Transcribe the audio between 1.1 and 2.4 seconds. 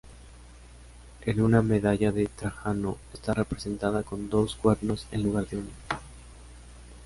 En una medalla de